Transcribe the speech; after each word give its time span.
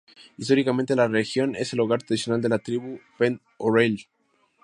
Históricamente, 0.35 0.95
la 0.95 1.07
región 1.07 1.55
es 1.55 1.73
el 1.73 1.79
hogar 1.79 2.01
tradicional 2.01 2.41
de 2.41 2.49
la 2.49 2.57
tribu 2.57 2.99
Pend 3.19 3.39
Oreille. 3.59 4.07